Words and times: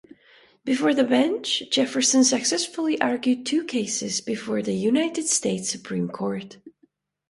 Before 0.65 0.95
the 0.95 1.03
bench, 1.03 1.61
Jefferson 1.71 2.23
successfully 2.23 2.99
argued 2.99 3.45
two 3.45 3.63
cases 3.63 4.19
before 4.19 4.63
the 4.63 4.73
United 4.73 5.27
States 5.27 5.69
Supreme 5.69 6.09
Court. 6.09 6.57